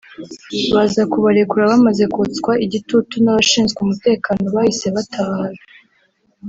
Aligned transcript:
baza 0.73 1.01
kubarekura 1.11 1.71
bamaze 1.71 2.03
kotswa 2.15 2.51
igitutu 2.65 3.13
n’abashinzwe 3.19 3.77
umutekano 3.81 4.43
bahise 4.55 4.87
batabara 4.95 5.61